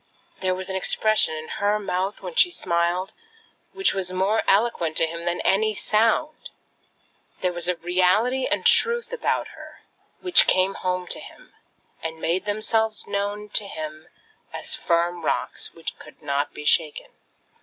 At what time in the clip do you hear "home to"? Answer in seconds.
10.73-11.19